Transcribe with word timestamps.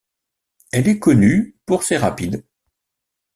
Elle 0.71 0.87
est 0.87 0.97
connue 0.97 1.55
pour 1.67 1.83
ses 1.83 1.97
rapides. 1.97 2.43